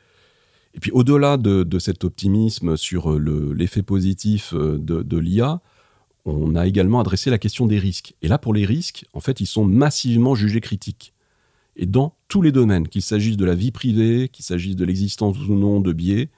Et 0.75 0.79
puis 0.79 0.93
au-delà 0.93 1.37
de, 1.37 1.79
cet 1.79 2.05
optimisme 2.05 2.77
sur 2.77 3.11
euh, 3.11 3.53
l'effet 3.57 3.83
positif 3.83 4.55
de 4.55 5.19
l'IA, 5.19 5.61
on 6.25 6.55
a 6.55 6.67
également 6.67 7.01
adressé 7.01 7.31
la 7.31 7.39
question 7.39 7.67
des 7.67 7.79
risques. 7.79 8.15
Et 8.23 8.29
là, 8.29 8.39
pour 8.39 8.55
les 8.55 8.65
risques, 8.65 9.07
en 9.13 9.21
fait, 9.21 9.41
ils 9.41 9.47
sont 9.47 9.65
massivement 9.65 10.35
jugés 10.35 10.61
critiques. 10.61 11.13
Et 11.77 11.87
dans 11.87 12.15
tous 12.29 12.43
les 12.43 12.53
domaines, 12.53 12.89
qu'il 12.89 13.03
s'agisse 13.03 13.37
de 13.37 13.45
la 13.45 13.55
vie 13.55 13.71
privée, 13.71 14.29
qu'il 14.29 14.45
s'agisse 14.45 14.77
de 14.77 14.85
l'existence 14.85 15.39
ou 15.39 15.55
non 15.55 15.81
de 15.81 15.93
biais, 15.93 16.29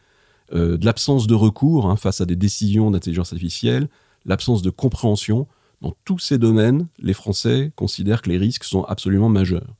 euh, 0.53 0.77
de 0.77 0.85
l'absence 0.85 1.27
de 1.27 1.35
recours 1.35 1.87
hein, 1.91 1.97
face 1.97 2.21
à 2.21 2.27
des 2.27 2.37
décisions 2.37 2.91
d'intelligence 2.91 3.33
artificielle, 3.33 3.89
l'absence 4.25 4.62
de 4.62 4.71
compréhension, 4.71 5.47
dans 5.81 5.97
tous 6.05 6.19
ces 6.19 6.39
domaines, 6.39 6.87
les 7.01 7.15
Français 7.15 7.73
considèrent 7.75 8.23
que 8.23 8.31
les 8.31 8.39
risques 8.39 8.65
sont 8.65 8.85
absolument 8.85 9.29
majeurs. 9.29 9.75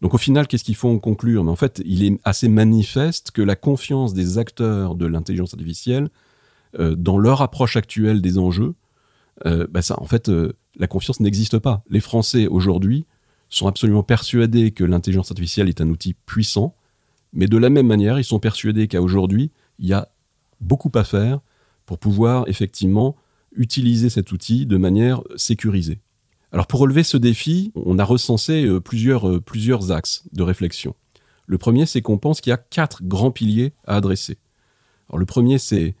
Donc 0.00 0.14
au 0.14 0.18
final, 0.18 0.46
qu'est-ce 0.46 0.64
qu'il 0.64 0.74
faut 0.74 0.88
en 0.88 0.98
conclure? 0.98 1.44
Mais 1.44 1.50
en 1.50 1.56
fait, 1.56 1.82
il 1.84 2.02
est 2.02 2.18
assez 2.24 2.48
manifeste 2.48 3.30
que 3.30 3.42
la 3.42 3.56
confiance 3.56 4.14
des 4.14 4.38
acteurs 4.38 4.94
de 4.94 5.06
l'intelligence 5.06 5.52
artificielle 5.52 6.08
euh, 6.78 6.94
dans 6.96 7.18
leur 7.18 7.42
approche 7.42 7.76
actuelle 7.76 8.22
des 8.22 8.38
enjeux 8.38 8.74
euh, 9.46 9.66
bah 9.70 9.80
en 9.96 10.06
fait, 10.06 10.28
euh, 10.28 10.52
la 10.76 10.86
confiance 10.86 11.20
n'existe 11.20 11.58
pas. 11.58 11.82
Les 11.88 12.00
Français 12.00 12.46
aujourd'hui 12.46 13.06
sont 13.48 13.66
absolument 13.66 14.02
persuadés 14.02 14.70
que 14.70 14.84
l'intelligence 14.84 15.30
artificielle 15.30 15.68
est 15.68 15.80
un 15.80 15.88
outil 15.88 16.14
puissant, 16.14 16.74
mais 17.32 17.46
de 17.46 17.56
la 17.56 17.70
même 17.70 17.86
manière, 17.86 18.18
ils 18.18 18.24
sont 18.24 18.38
persuadés 18.38 18.88
qu'à 18.88 19.02
aujourd'hui, 19.02 19.50
il 19.78 19.86
y 19.86 19.92
a 19.92 20.08
beaucoup 20.60 20.92
à 20.94 21.04
faire 21.04 21.40
pour 21.86 21.98
pouvoir 21.98 22.44
effectivement 22.48 23.16
utiliser 23.54 24.08
cet 24.08 24.32
outil 24.32 24.64
de 24.64 24.76
manière 24.76 25.22
sécurisée. 25.36 26.00
Alors 26.52 26.66
pour 26.66 26.80
relever 26.80 27.02
ce 27.02 27.16
défi, 27.16 27.72
on 27.74 27.98
a 27.98 28.04
recensé 28.04 28.64
euh, 28.64 28.80
plusieurs, 28.80 29.42
plusieurs 29.42 29.90
axes 29.90 30.22
de 30.32 30.42
réflexion. 30.42 30.94
Le 31.46 31.58
premier, 31.58 31.86
c'est 31.86 32.02
qu'on 32.02 32.18
pense 32.18 32.40
qu'il 32.40 32.50
y 32.50 32.54
a 32.54 32.58
quatre 32.58 33.02
grands 33.02 33.30
piliers 33.30 33.72
à 33.86 33.96
adresser. 33.96 34.38
Alors 35.08 35.18
le 35.18 35.26
premier, 35.26 35.58
c'est 35.58 35.96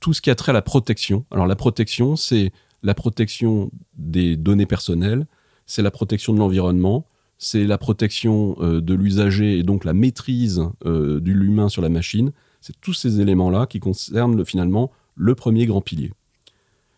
tout 0.00 0.14
ce 0.14 0.20
qui 0.20 0.30
a 0.30 0.34
trait 0.34 0.50
à 0.50 0.52
la 0.54 0.62
protection. 0.62 1.24
Alors 1.30 1.46
la 1.46 1.56
protection, 1.56 2.16
c'est 2.16 2.52
la 2.82 2.94
protection 2.94 3.70
des 3.96 4.36
données 4.36 4.66
personnelles, 4.66 5.26
c'est 5.66 5.82
la 5.82 5.90
protection 5.90 6.32
de 6.32 6.38
l'environnement, 6.38 7.06
c'est 7.38 7.64
la 7.64 7.78
protection 7.78 8.56
euh, 8.60 8.80
de 8.80 8.94
l'usager 8.94 9.58
et 9.58 9.62
donc 9.62 9.84
la 9.84 9.92
maîtrise 9.92 10.62
euh, 10.84 11.20
de 11.20 11.32
l'humain 11.32 11.68
sur 11.68 11.82
la 11.82 11.88
machine. 11.88 12.32
C'est 12.60 12.80
tous 12.80 12.94
ces 12.94 13.20
éléments-là 13.20 13.66
qui 13.66 13.78
concernent 13.78 14.44
finalement 14.44 14.90
le 15.14 15.34
premier 15.34 15.66
grand 15.66 15.80
pilier. 15.80 16.12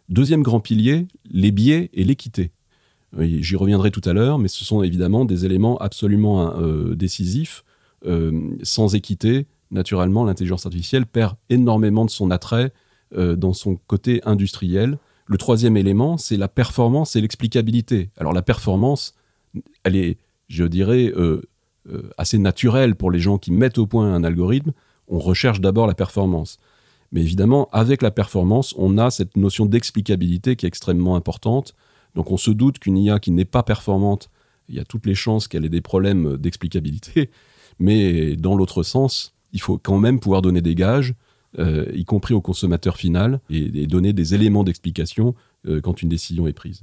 Deuxième 0.08 0.42
grand 0.42 0.60
pilier, 0.60 1.06
les 1.30 1.50
biais 1.50 1.90
et 1.92 2.04
l'équité. 2.04 2.50
J'y 3.18 3.56
reviendrai 3.56 3.90
tout 3.90 4.00
à 4.04 4.12
l'heure, 4.12 4.38
mais 4.38 4.48
ce 4.48 4.64
sont 4.64 4.82
évidemment 4.82 5.24
des 5.24 5.44
éléments 5.44 5.76
absolument 5.78 6.52
décisifs. 6.94 7.64
sans 8.62 8.94
équité, 8.94 9.46
naturellement, 9.70 10.24
l'intelligence 10.24 10.66
artificielle 10.66 11.06
perd 11.06 11.36
énormément 11.48 12.04
de 12.04 12.10
son 12.10 12.30
attrait 12.30 12.72
dans 13.16 13.52
son 13.52 13.76
côté 13.86 14.20
industriel. 14.24 14.98
Le 15.30 15.38
troisième 15.38 15.76
élément, 15.76 16.16
c'est 16.16 16.36
la 16.36 16.48
performance 16.48 17.14
et 17.14 17.20
l'explicabilité. 17.20 18.10
Alors 18.16 18.32
la 18.32 18.42
performance, 18.42 19.14
elle 19.84 19.94
est, 19.94 20.18
je 20.48 20.64
dirais, 20.64 21.14
assez 22.18 22.36
naturelle 22.36 22.96
pour 22.96 23.12
les 23.12 23.20
gens 23.20 23.38
qui 23.38 23.52
mettent 23.52 23.78
au 23.78 23.86
point 23.86 24.12
un 24.12 24.24
algorithme. 24.24 24.72
On 25.06 25.20
recherche 25.20 25.60
d'abord 25.60 25.86
la 25.86 25.94
performance. 25.94 26.58
Mais 27.12 27.20
évidemment, 27.20 27.68
avec 27.70 28.02
la 28.02 28.10
performance, 28.10 28.74
on 28.76 28.98
a 28.98 29.12
cette 29.12 29.36
notion 29.36 29.66
d'explicabilité 29.66 30.56
qui 30.56 30.66
est 30.66 30.68
extrêmement 30.68 31.14
importante. 31.14 31.76
Donc 32.16 32.32
on 32.32 32.36
se 32.36 32.50
doute 32.50 32.80
qu'une 32.80 32.98
IA 32.98 33.20
qui 33.20 33.30
n'est 33.30 33.44
pas 33.44 33.62
performante, 33.62 34.30
il 34.68 34.74
y 34.74 34.80
a 34.80 34.84
toutes 34.84 35.06
les 35.06 35.14
chances 35.14 35.46
qu'elle 35.46 35.64
ait 35.64 35.68
des 35.68 35.80
problèmes 35.80 36.38
d'explicabilité. 36.38 37.30
Mais 37.78 38.34
dans 38.34 38.56
l'autre 38.56 38.82
sens, 38.82 39.36
il 39.52 39.60
faut 39.60 39.78
quand 39.78 40.00
même 40.00 40.18
pouvoir 40.18 40.42
donner 40.42 40.60
des 40.60 40.74
gages, 40.74 41.14
euh, 41.58 41.90
y 41.94 42.04
compris 42.04 42.34
au 42.34 42.40
consommateur 42.40 42.96
final, 42.96 43.40
et, 43.50 43.86
donner 43.86 44.12
des 44.12 44.34
éléments 44.34 44.64
d'explication 44.64 45.34
euh, 45.66 45.80
quand 45.80 46.02
une 46.02 46.08
décision 46.08 46.46
est 46.46 46.52
prise. 46.52 46.82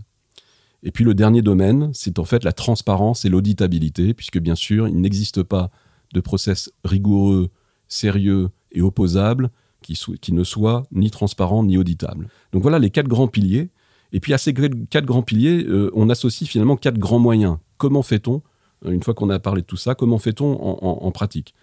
Et 0.83 0.91
puis 0.91 1.03
le 1.03 1.13
dernier 1.13 1.41
domaine, 1.41 1.89
c'est 1.93 2.19
en 2.19 2.25
fait 2.25 2.43
la 2.43 2.53
transparence 2.53 3.25
et 3.25 3.29
l'auditabilité, 3.29 4.13
puisque 4.13 4.39
bien 4.39 4.55
sûr, 4.55 4.87
il 4.87 4.99
n'existe 5.01 5.41
pas 5.43 5.71
de 6.13 6.19
process 6.19 6.71
rigoureux, 6.83 7.49
sérieux 7.87 8.49
et 8.71 8.81
opposable 8.81 9.51
qui, 9.81 10.33
ne 10.33 10.43
soit 10.43 10.83
ni 10.91 11.11
transparent 11.11 11.63
ni 11.63 11.77
auditable. 11.77 12.27
Donc 12.51 12.61
voilà 12.61 12.79
les 12.79 12.89
quatre 12.89 13.07
grands 13.07 13.27
piliers. 13.27 13.69
Et 14.11 14.19
puis 14.19 14.33
à 14.33 14.37
ces 14.37 14.53
quatre 14.53 15.05
grands 15.05 15.21
piliers, 15.21 15.63
euh, 15.65 15.91
on 15.93 16.09
associe 16.09 16.49
finalement 16.49 16.77
quatre 16.77 16.97
grands 16.97 17.19
moyens. 17.19 17.57
Comment 17.77 18.03
fait-on, 18.03 18.41
une 18.85 19.03
fois 19.03 19.13
qu'on 19.13 19.29
a 19.29 19.39
parlé 19.39 19.61
de 19.61 19.67
tout 19.67 19.77
ça, 19.77 19.95
comment 19.95 20.17
fait-on 20.17 20.53
en, 20.53 21.11
pratique? 21.11 21.53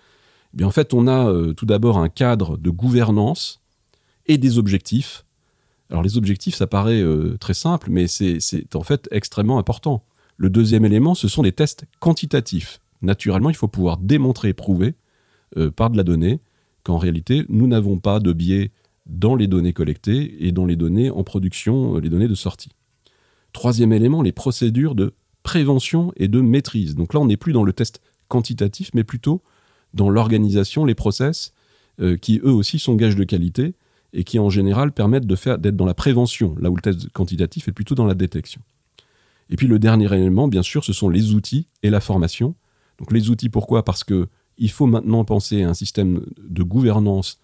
En 0.62 0.70
fait, 0.70 0.94
on 0.94 1.06
a 1.06 1.28
euh, 1.28 1.52
tout 1.52 1.66
d'abord 1.66 1.98
un 1.98 2.08
cadre 2.08 2.56
de 2.56 2.70
gouvernance 2.70 3.60
et 4.26 4.38
des 4.38 4.58
objectifs. 4.58 5.24
Alors 5.90 6.02
les 6.02 6.16
objectifs, 6.16 6.54
ça 6.54 6.66
paraît 6.66 7.04
très 7.38 7.52
simple, 7.52 7.88
mais 7.90 8.06
c'est 8.06 8.74
en 8.74 8.82
fait 8.82 9.06
extrêmement 9.10 9.58
important. 9.58 10.02
Le 10.38 10.48
deuxième 10.48 10.84
élément, 10.84 11.14
ce 11.14 11.28
sont 11.28 11.42
des 11.42 11.52
tests 11.52 11.84
quantitatifs. 12.00 12.80
Naturellement, 13.02 13.50
il 13.50 13.56
faut 13.56 13.68
pouvoir 13.68 13.98
démontrer 13.98 14.48
et 14.48 14.54
prouver 14.54 14.94
par 15.76 15.90
de 15.90 15.98
la 15.98 16.02
donnée 16.02 16.40
qu'en 16.84 16.96
réalité, 16.96 17.44
nous 17.50 17.66
n'avons 17.66 17.98
pas 17.98 18.18
de 18.18 18.32
biais 18.32 18.70
dans 19.06 19.34
les 19.34 19.46
données 19.46 19.72
collectées 19.72 20.46
et 20.46 20.52
dans 20.52 20.66
les 20.66 20.76
données 20.76 21.10
en 21.10 21.24
production, 21.24 21.96
euh, 21.96 22.00
les 22.00 22.08
données 22.08 22.28
de 22.28 22.34
sortie. 22.34 22.70
Troisième 23.52 23.92
élément, 23.92 24.22
les 24.22 24.32
procédures 24.32 24.94
de 24.94 25.14
prévention 25.42 26.12
et 26.16 26.28
de 26.28 26.40
maîtrise. 26.40 26.94
Donc 26.94 27.14
là, 27.14 27.20
on 27.20 27.26
n'est 27.26 27.36
plus 27.36 27.52
dans 27.52 27.64
le 27.64 27.72
test 27.72 28.00
quantitatif, 28.28 28.90
mais 28.94 29.04
plutôt 29.04 29.42
dans 29.94 30.10
l'organisation, 30.10 30.84
les 30.84 30.94
process, 30.94 31.54
euh, 32.00 32.16
qui 32.16 32.40
eux 32.44 32.52
aussi 32.52 32.78
sont 32.78 32.94
gages 32.94 33.16
de 33.16 33.24
qualité 33.24 33.74
et 34.12 34.24
qui 34.24 34.38
en 34.38 34.50
général 34.50 34.92
permettent 34.92 35.26
de 35.26 35.36
faire 35.36 35.58
d'être 35.58 35.76
dans 35.76 35.86
la 35.86 35.94
prévention, 35.94 36.54
là 36.60 36.70
où 36.70 36.76
le 36.76 36.82
test 36.82 37.08
quantitatif 37.10 37.68
est 37.68 37.72
plutôt 37.72 37.94
dans 37.94 38.06
la 38.06 38.14
détection. 38.14 38.60
Et 39.50 39.56
puis 39.56 39.66
le 39.66 39.78
dernier 39.78 40.12
élément, 40.12 40.48
bien 40.48 40.62
sûr, 40.62 40.84
ce 40.84 40.92
sont 40.92 41.08
les 41.08 41.34
outils 41.34 41.66
et 41.82 41.90
la 41.90 42.00
formation. 42.00 42.54
Donc 42.98 43.12
les 43.12 43.30
outils, 43.30 43.48
pourquoi? 43.48 43.84
Parce 43.84 44.04
que 44.04 44.28
il 44.56 44.70
faut 44.70 44.86
maintenant 44.86 45.24
penser 45.24 45.62
à 45.62 45.68
un 45.68 45.74
système 45.74 46.24
de 46.38 46.62
gouvernance 46.62 47.38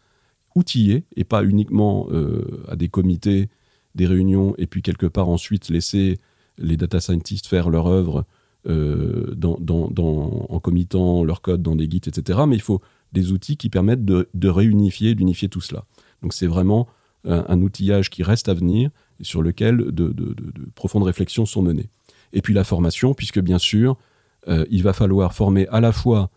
outillé 0.55 1.05
et 1.17 1.25
pas 1.25 1.45
uniquement 1.45 2.07
euh, 2.11 2.65
à 2.69 2.77
des 2.77 2.89
comités, 2.89 3.49
des 3.95 4.07
réunions 4.07 4.55
et 4.59 4.67
puis 4.67 4.83
quelque 4.83 5.07
part 5.07 5.29
ensuite 5.29 5.69
laisser 5.69 6.19
les 6.59 6.77
data 6.77 7.01
scientists 7.01 7.47
faire 7.47 7.71
leur 7.71 7.87
œuvre 7.87 8.27
euh, 8.69 9.35
en 9.43 10.61
commitant 10.61 11.25
leur 11.25 11.41
code 11.41 11.63
dans 11.63 11.77
des 11.77 11.89
guides, 11.89 12.09
etc. 12.09 12.41
Mais 12.47 12.57
il 12.57 12.63
faut 12.63 12.81
des 13.13 13.33
outils 13.33 13.57
qui 13.57 13.71
permettent 13.71 14.05
de, 14.05 14.49
réunifier, 14.49 15.15
d'unifier 15.15 15.49
tout 15.49 15.61
cela. 15.61 15.85
Donc 16.23 16.33
c'est 16.33 16.47
vraiment 16.47 16.87
un, 17.25 17.61
outillage 17.61 18.11
qui 18.11 18.23
reste 18.23 18.49
à 18.49 18.55
venir 18.55 18.91
et 19.19 19.25
sur 19.25 19.43
lequel 19.43 19.77
de, 19.77 20.15
profondes 20.75 21.05
réflexions 21.05 21.47
sont 21.47 21.63
menées. 21.63 21.89
Et 22.33 22.43
puis 22.43 22.55
la 22.55 22.65
formation, 22.65 23.15
puisque 23.15 23.41
bien 23.41 23.59
sûr, 23.59 23.97
euh, 24.49 24.65
il 24.71 24.83
va 24.83 24.93
falloir 24.93 25.35
former 25.35 25.67
à 25.69 25.81
la 25.81 25.93
fois 25.93 26.31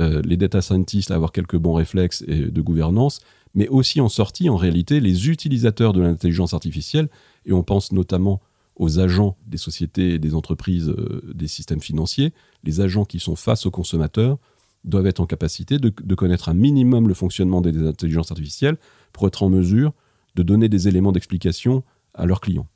euh, 0.00 0.22
les 0.24 0.36
data 0.36 0.60
scientists 0.60 1.10
à 1.10 1.14
avoir 1.14 1.32
quelques 1.32 1.56
bons 1.56 1.74
réflexes 1.74 2.22
de 2.22 2.60
gouvernance, 2.60 3.20
mais 3.54 3.68
aussi 3.68 4.00
en 4.00 4.08
sortie, 4.08 4.48
en 4.48 4.56
réalité, 4.56 5.00
les 5.00 5.28
utilisateurs 5.28 5.92
de 5.92 6.00
l'intelligence 6.00 6.54
artificielle, 6.54 7.08
et 7.46 7.52
on 7.52 7.62
pense 7.62 7.90
notamment 7.92 8.40
aux 8.80 8.98
agents 8.98 9.36
des 9.46 9.58
sociétés 9.58 10.14
et 10.14 10.18
des 10.18 10.34
entreprises 10.34 10.88
euh, 10.88 11.20
des 11.34 11.48
systèmes 11.48 11.82
financiers, 11.82 12.32
les 12.64 12.80
agents 12.80 13.04
qui 13.04 13.20
sont 13.20 13.36
face 13.36 13.66
aux 13.66 13.70
consommateurs, 13.70 14.38
doivent 14.84 15.06
être 15.06 15.20
en 15.20 15.26
capacité 15.26 15.76
de, 15.76 16.14
connaître 16.14 16.48
un 16.48 16.54
minimum 16.54 17.06
le 17.06 17.12
fonctionnement 17.12 17.60
des 17.60 17.86
intelligences 17.86 18.30
artificielles 18.30 18.78
pour 19.12 19.26
être 19.26 19.42
en 19.42 19.50
mesure 19.50 19.92
de 20.34 20.42
donner 20.42 20.70
des 20.70 20.88
éléments 20.88 21.12
d'explication 21.12 21.82
à 22.14 22.24
leurs 22.24 22.40
clients. 22.40 22.66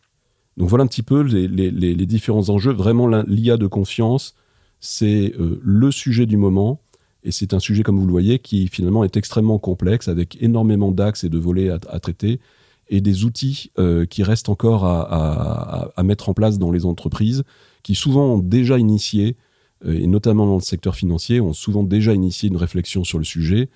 Donc 0.58 0.68
voilà 0.68 0.84
un 0.84 0.86
petit 0.86 1.02
peu 1.02 1.22
les, 1.22 2.06
différents 2.06 2.50
enjeux. 2.50 2.72
Vraiment, 2.72 3.06
l'IA 3.06 3.56
de 3.56 3.66
confiance, 3.66 4.34
c'est 4.80 5.32
euh, 5.40 5.58
le 5.62 5.90
sujet 5.90 6.26
du 6.26 6.36
moment. 6.36 6.82
Et 7.22 7.32
c'est 7.32 7.54
un 7.54 7.58
sujet, 7.58 7.82
comme 7.82 7.98
vous 7.98 8.06
le 8.06 8.12
voyez, 8.12 8.38
qui 8.38 8.68
finalement 8.68 9.02
est 9.02 9.16
extrêmement 9.16 9.58
complexe, 9.58 10.08
avec 10.08 10.36
énormément 10.42 10.90
d'axes 10.90 11.24
et 11.24 11.30
de 11.30 11.38
volets 11.38 11.70
à, 11.70 11.78
traiter, 11.98 12.40
et 12.88 13.00
des 13.00 13.24
outils 13.24 13.70
euh, 13.78 14.06
qui 14.06 14.22
restent 14.22 14.48
encore 14.48 14.84
à, 14.84 15.92
mettre 16.02 16.28
en 16.28 16.34
place 16.34 16.58
dans 16.58 16.70
les 16.70 16.84
entreprises, 16.84 17.44
qui 17.82 17.94
souvent 17.94 18.34
ont 18.34 18.38
déjà 18.38 18.78
initié, 18.78 19.36
euh, 19.84 19.98
et 19.98 20.06
notamment 20.06 20.46
dans 20.46 20.56
le 20.56 20.60
secteur 20.60 20.94
financier, 20.94 21.40
ont 21.40 21.52
souvent 21.52 21.82
déjà 21.82 22.14
initié 22.14 22.48
une 22.48 22.56
réflexion 22.56 23.04
sur 23.04 23.18
le 23.18 23.24
sujet, 23.24 23.70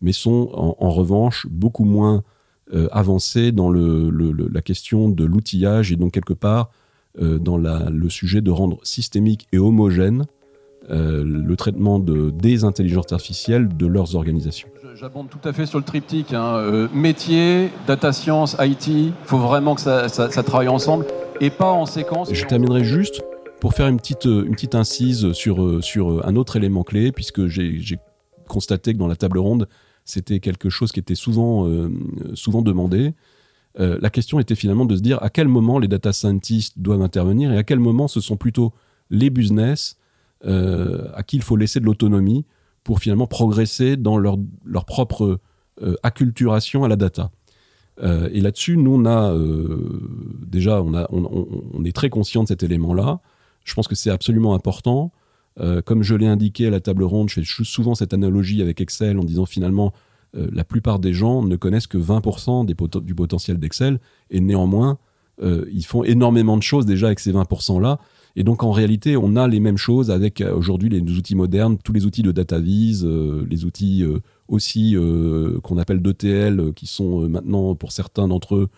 mais 0.00 0.12
sont 0.12 0.50
en, 0.54 0.90
revanche 0.90 1.46
beaucoup 1.50 1.84
moins 1.84 2.22
euh, 2.72 2.88
avancés 2.92 3.52
dans 3.52 3.70
la 3.70 4.62
question 4.62 5.08
de 5.08 5.24
l'outillage 5.24 5.92
et 5.92 5.96
donc 5.96 6.12
quelque 6.12 6.34
part 6.34 6.70
dans 7.16 7.58
le 7.58 8.08
sujet 8.08 8.40
de 8.40 8.50
rendre 8.50 8.80
systémique 8.82 9.46
et 9.52 9.58
homogène 9.58 10.26
le 10.88 11.54
traitement 11.56 11.98
de, 11.98 12.30
des 12.30 12.64
intelligences 12.64 13.12
artificielles 13.12 13.68
de 13.76 13.86
leurs 13.86 14.16
organisations. 14.16 14.68
J'abonde 14.94 15.28
tout 15.28 15.40
à 15.42 15.52
fait 15.52 15.66
sur 15.66 15.78
le 15.78 15.84
triptyque. 15.84 16.32
Hein. 16.32 16.54
Euh, 16.56 16.88
métier, 16.94 17.70
data 17.86 18.12
science, 18.12 18.56
IT, 18.60 18.86
il 18.86 19.12
faut 19.24 19.38
vraiment 19.38 19.74
que 19.74 19.80
ça, 19.80 20.08
travaille 20.08 20.68
ensemble 20.68 21.06
et 21.40 21.50
pas 21.50 21.70
en 21.70 21.84
séquence. 21.84 22.32
Je 22.32 22.44
terminerai 22.44 22.84
juste 22.84 23.20
pour 23.60 23.74
faire 23.74 23.88
une 23.88 23.96
petite, 23.96 24.26
une 24.26 24.52
petite 24.52 24.76
incise 24.76 25.32
sur, 25.32 25.82
sur 25.82 26.24
un 26.24 26.36
autre 26.36 26.54
élément 26.56 26.84
clé, 26.84 27.10
puisque 27.10 27.46
j'ai 27.46 27.98
constaté 28.46 28.92
que 28.92 28.98
dans 28.98 29.08
la 29.08 29.16
table 29.16 29.38
ronde, 29.38 29.68
c'était 30.04 30.38
quelque 30.38 30.70
chose 30.70 30.92
qui 30.92 31.00
était 31.00 31.16
souvent, 31.16 31.66
euh, 31.66 31.90
souvent 32.34 32.62
demandé. 32.62 33.14
la 33.76 34.10
question 34.10 34.38
était 34.38 34.54
finalement 34.54 34.84
de 34.84 34.94
se 34.94 35.00
dire 35.00 35.20
à 35.22 35.30
quel 35.30 35.48
moment 35.48 35.80
les 35.80 35.88
data 35.88 36.12
scientists 36.12 36.78
doivent 36.78 37.02
intervenir 37.02 37.52
et 37.52 37.58
à 37.58 37.64
quel 37.64 37.80
moment 37.80 38.06
ce 38.06 38.20
sont 38.20 38.36
plutôt 38.36 38.72
les 39.10 39.30
business 39.30 39.96
euh, 39.96 40.03
à 40.46 41.22
qui 41.22 41.36
il 41.36 41.42
faut 41.42 41.56
laisser 41.56 41.80
de 41.80 41.84
l'autonomie 41.84 42.44
pour 42.84 43.00
finalement 43.00 43.26
progresser 43.26 43.96
dans 43.96 44.18
leur, 44.18 44.36
leur 44.64 44.84
propre 44.84 45.40
euh, 45.82 45.94
acculturation 46.02 46.84
à 46.84 46.88
la 46.88 46.96
data. 46.96 47.30
Euh, 48.02 48.28
et 48.32 48.40
là-dessus, 48.40 48.76
nous, 48.76 48.94
on 48.94 49.06
a 49.06 49.34
déjà, 50.46 50.82
on, 50.82 50.94
a, 50.94 51.06
on, 51.10 51.84
est 51.84 51.94
très 51.96 52.10
conscient 52.10 52.42
de 52.42 52.48
cet 52.48 52.62
élément-là. 52.62 53.20
Je 53.64 53.74
pense 53.74 53.88
que 53.88 53.94
c'est 53.94 54.10
absolument 54.10 54.54
important. 54.54 55.12
comme 55.84 56.02
je 56.02 56.14
l'ai 56.14 56.26
indiqué 56.26 56.66
à 56.66 56.70
la 56.70 56.80
table 56.80 57.04
ronde, 57.04 57.30
je 57.30 57.40
fais 57.40 57.64
souvent 57.64 57.94
cette 57.94 58.12
analogie 58.12 58.60
avec 58.60 58.80
Excel 58.80 59.18
en 59.18 59.24
disant 59.24 59.46
finalement, 59.46 59.92
la 60.34 60.64
plupart 60.64 60.98
des 60.98 61.14
gens 61.14 61.42
ne 61.42 61.56
connaissent 61.56 61.86
que 61.86 61.96
20% 61.96 62.66
des 62.66 62.74
du 63.02 63.14
potentiel 63.14 63.58
d'Excel 63.58 64.00
et 64.30 64.40
néanmoins, 64.40 64.98
ils 65.40 65.86
font 65.86 66.04
énormément 66.04 66.56
de 66.56 66.62
choses 66.62 66.84
déjà 66.84 67.06
avec 67.06 67.20
ces 67.20 67.32
20%-là. 67.32 67.98
Et 68.36 68.42
donc 68.42 68.62
en 68.62 68.72
réalité, 68.72 69.16
on 69.16 69.36
a 69.36 69.46
les 69.46 69.60
mêmes 69.60 69.76
choses 69.76 70.10
avec 70.10 70.40
euh, 70.40 70.54
aujourd'hui 70.54 70.88
les 70.88 71.00
outils 71.00 71.36
modernes, 71.36 71.78
tous 71.82 71.92
les 71.92 72.04
outils 72.04 72.22
de 72.22 72.32
data 72.32 72.58
vise, 72.58 73.04
euh, 73.04 73.46
les 73.48 73.64
outils 73.64 74.02
euh, 74.02 74.20
aussi 74.48 74.96
qu'on 75.62 75.78
appelle 75.78 76.02
d'ETL, 76.02 76.72
qui 76.74 76.86
sont 76.86 77.28
maintenant 77.28 77.74
pour 77.74 77.92
certains 77.92 78.28
d'entre 78.28 78.56
eux 78.56 78.68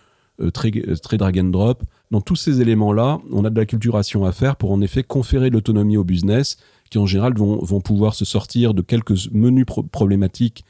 très, 0.53 0.71
très 1.03 1.17
drag 1.17 1.41
and 1.41 1.49
drop. 1.49 1.83
Dans 2.13 2.21
tous 2.21 2.37
ces 2.37 2.61
éléments-là, 2.61 3.19
on 3.33 3.45
a 3.45 3.51
de 3.51 3.59
la 3.59 3.67
culturation 3.67 4.25
à 4.25 4.31
faire 4.31 4.55
pour 4.55 4.71
en 4.71 4.81
effet 4.81 5.03
conférer 5.03 5.51
de 5.51 5.55
l'autonomie 5.55 5.97
au 5.97 6.05
business, 6.05 6.57
qui 6.89 6.99
en 6.99 7.07
général 7.07 7.35
vont, 7.35 7.59
vont 7.65 7.81
pouvoir 7.81 8.15
se 8.15 8.25
sortir 8.25 8.75
de 8.75 8.83
quelques 8.83 9.29
menus 9.33 9.67
problématiques 9.91 10.65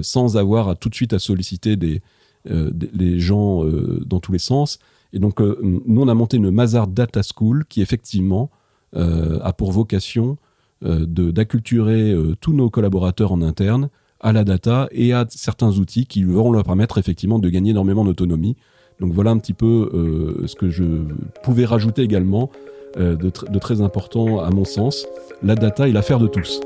sans 0.00 0.38
avoir 0.38 0.68
à 0.68 0.74
tout 0.74 0.88
de 0.88 0.94
suite 0.94 1.12
à 1.12 1.18
solliciter 1.18 1.76
des, 1.76 2.00
des 2.46 3.20
gens 3.20 3.64
dans 4.06 4.20
tous 4.20 4.32
les 4.32 4.38
sens. 4.38 4.78
Et 5.12 5.18
donc, 5.18 5.40
euh, 5.40 5.58
nous, 5.62 6.02
on 6.02 6.08
a 6.08 6.14
monté 6.14 6.36
une 6.36 6.50
Mazar 6.50 6.86
Data 6.86 7.20
School 7.22 7.64
qui, 7.68 7.80
effectivement, 7.80 8.50
euh, 8.96 9.38
a 9.42 9.52
pour 9.52 9.72
vocation 9.72 10.36
euh, 10.84 11.06
d'acculturer 11.06 12.14
tous 12.40 12.52
nos 12.52 12.70
collaborateurs 12.70 13.32
en 13.32 13.42
interne 13.42 13.88
à 14.20 14.32
la 14.32 14.44
data 14.44 14.88
et 14.90 15.12
à 15.12 15.26
certains 15.28 15.70
outils 15.78 16.06
qui 16.06 16.24
vont 16.24 16.50
leur 16.50 16.64
permettre 16.64 16.98
effectivement 16.98 17.38
de 17.38 17.48
gagner 17.48 17.70
énormément 17.70 18.04
d'autonomie. 18.04 18.56
Donc 19.00 19.12
voilà 19.12 19.30
un 19.30 19.38
petit 19.38 19.54
peu 19.54 20.42
ce 20.46 20.56
que 20.56 20.70
je 20.70 20.84
pouvais 21.44 21.64
rajouter 21.64 22.02
également 22.02 22.50
de, 22.96 23.58
très 23.60 23.80
important 23.80 24.40
à 24.40 24.50
mon 24.50 24.64
sens. 24.64 25.06
La 25.40 25.54
data 25.54 25.88
est 25.88 25.92
l'affaire 25.92 26.18
de 26.18 26.26
tous. 26.26 26.60